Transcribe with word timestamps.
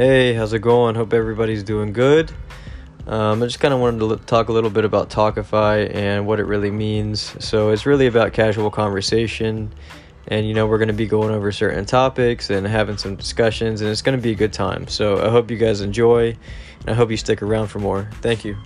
Hey, 0.00 0.32
how's 0.32 0.54
it 0.54 0.60
going? 0.60 0.94
Hope 0.94 1.12
everybody's 1.12 1.62
doing 1.62 1.92
good. 1.92 2.32
Um, 3.06 3.42
I 3.42 3.44
just 3.44 3.60
kind 3.60 3.74
of 3.74 3.80
wanted 3.80 3.98
to 3.98 4.16
talk 4.24 4.48
a 4.48 4.52
little 4.52 4.70
bit 4.70 4.86
about 4.86 5.10
Talkify 5.10 5.94
and 5.94 6.26
what 6.26 6.40
it 6.40 6.44
really 6.44 6.70
means. 6.70 7.36
So, 7.44 7.68
it's 7.68 7.84
really 7.84 8.06
about 8.06 8.32
casual 8.32 8.70
conversation, 8.70 9.70
and 10.26 10.48
you 10.48 10.54
know, 10.54 10.66
we're 10.66 10.78
going 10.78 10.88
to 10.88 10.94
be 10.94 11.04
going 11.04 11.34
over 11.34 11.52
certain 11.52 11.84
topics 11.84 12.48
and 12.48 12.66
having 12.66 12.96
some 12.96 13.14
discussions, 13.14 13.82
and 13.82 13.90
it's 13.90 14.00
going 14.00 14.16
to 14.16 14.22
be 14.22 14.30
a 14.30 14.34
good 14.34 14.54
time. 14.54 14.88
So, 14.88 15.22
I 15.22 15.28
hope 15.28 15.50
you 15.50 15.58
guys 15.58 15.82
enjoy, 15.82 16.34
and 16.80 16.88
I 16.88 16.94
hope 16.94 17.10
you 17.10 17.18
stick 17.18 17.42
around 17.42 17.66
for 17.66 17.78
more. 17.78 18.08
Thank 18.22 18.42
you. 18.42 18.56